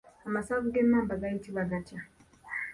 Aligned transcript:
Amasavu 0.27 0.67
g'emmamba 0.73 1.21
gayitibwa 1.21 1.63
gatya? 1.71 1.99